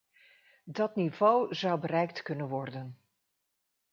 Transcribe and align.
Dat 0.65 0.95
niveau 0.95 1.53
zou 1.55 1.79
bereikt 1.79 2.21
kunnen 2.21 2.47
worden. 2.47 2.97